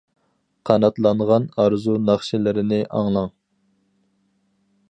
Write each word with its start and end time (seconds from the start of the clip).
قاناتلانغان 0.69 1.45
ئارزۇ 1.63 1.99
ناخشىلىرىنى 2.07 2.81
ئاڭلاڭ! 3.01 3.33